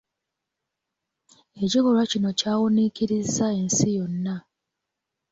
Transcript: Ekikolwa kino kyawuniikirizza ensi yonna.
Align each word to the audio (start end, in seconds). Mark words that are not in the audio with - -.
Ekikolwa 1.63 2.03
kino 2.11 2.29
kyawuniikirizza 2.39 3.45
ensi 3.59 3.87
yonna. 3.97 4.35